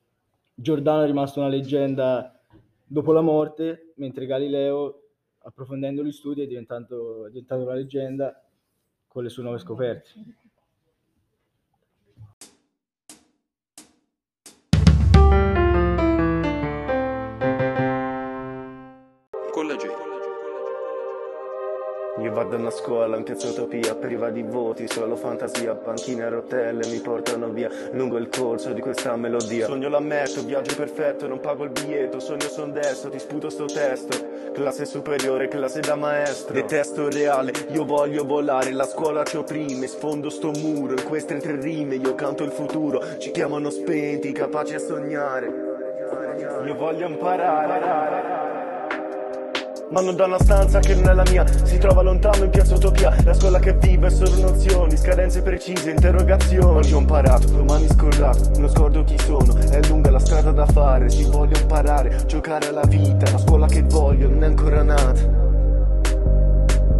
Giordano 0.53 1.05
è 1.05 1.07
rimasto 1.07 1.38
una 1.38 1.49
leggenda 1.49 2.43
dopo 2.85 3.12
la 3.12 3.20
morte, 3.20 3.92
mentre 3.97 4.27
Galileo, 4.27 5.03
approfondendo 5.38 6.03
gli 6.03 6.12
studi, 6.12 6.42
è 6.42 6.47
diventato, 6.47 7.27
è 7.27 7.31
diventato 7.31 7.62
una 7.62 7.75
leggenda 7.75 8.40
con 9.07 9.23
le 9.23 9.29
sue 9.29 9.42
nuove 9.42 9.59
scoperte. 9.59 10.11
Io 22.44 22.50
vado 22.50 22.66
a 22.66 22.70
scuola 22.70 23.16
in 23.16 23.22
piazza 23.22 23.48
Utopia, 23.48 23.94
priva 23.94 24.28
di 24.28 24.42
voti, 24.42 24.87
solo 24.87 25.16
fantasia, 25.16 25.74
panchine 25.74 26.24
a 26.24 26.28
rotelle 26.28 26.87
mi 26.88 26.98
portano 26.98 27.48
via 27.48 27.70
lungo 27.92 28.18
il 28.18 28.28
corso 28.28 28.74
di 28.74 28.83
questa 28.83 29.16
melodia. 29.16 29.64
Sogno 29.64 29.88
l'ammetto, 29.88 30.44
viaggio 30.44 30.76
perfetto, 30.76 31.26
non 31.26 31.40
pago 31.40 31.64
il 31.64 31.70
biglietto, 31.70 32.20
sogno 32.20 32.46
son 32.48 32.70
destro, 32.70 33.09
ti 33.09 33.18
sputo 33.18 33.48
sto 33.48 33.64
testo. 33.64 34.52
Classe 34.52 34.85
superiore, 34.85 35.48
classe 35.48 35.80
da 35.80 35.96
maestro. 35.96 36.52
Detesto 36.52 37.07
il 37.07 37.12
reale, 37.14 37.50
io 37.70 37.87
voglio 37.87 38.26
volare, 38.26 38.72
la 38.72 38.85
scuola 38.85 39.24
ci 39.24 39.38
opprime, 39.38 39.87
sfondo 39.87 40.28
sto 40.28 40.50
muro, 40.50 40.92
in 40.92 41.04
queste 41.04 41.38
tre 41.38 41.59
rime 41.59 41.94
io 41.94 42.14
canto 42.14 42.44
il 42.44 42.50
futuro, 42.50 43.16
ci 43.16 43.30
chiamano 43.30 43.70
spenti, 43.70 44.33
capaci 44.33 44.74
a 44.74 44.78
sognare. 44.80 45.46
Io 46.66 46.74
voglio 46.74 47.07
imparare. 47.07 48.34
Non 49.90 50.16
da 50.16 50.25
una 50.25 50.38
stanza 50.38 50.81
che 50.81 50.94
non 50.94 51.09
è 51.09 51.14
la 51.14 51.25
mia 51.31 51.44
Si 51.64 51.79
trova 51.79 52.03
lontano 52.03 52.44
in 52.44 52.51
piazza 52.51 52.75
Utopia. 52.75 53.14
La 53.25 53.35
scuola 53.35 53.59
che 53.59 53.75
vive 53.75 54.07
è 54.07 54.11
solo 54.11 54.40
nozioni 54.40 54.97
Scadenze 54.97 55.42
precise, 55.42 55.90
interrogazioni. 55.90 56.77
Oggi 56.79 56.94
ho 56.94 56.99
imparato, 56.99 57.47
domani 57.49 57.88
scordato 57.88 58.59
Non 58.59 58.68
scordo 58.68 59.05
chi 59.05 59.18
sono, 59.18 59.57
è 59.57 59.81
lunga 59.87 60.11
la 60.11 60.18
strada 60.18 60.51
da 60.51 60.66
fare. 60.66 61.11
Ci 61.11 61.25
voglio 61.25 61.59
imparare, 61.59 62.25
giocare 62.27 62.68
alla 62.68 62.87
vita 62.87 63.31
La 63.31 63.38
scuola 63.38 63.66
che 63.66 63.83
voglio 63.83 64.29
non 64.29 64.42
è 64.42 64.47
ancora 64.47 64.83
nata 64.83 65.43